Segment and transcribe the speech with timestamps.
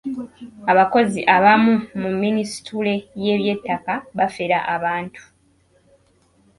[0.71, 5.21] Abakozi abamu mu minisitule y’eby'ettaka bafera abantu.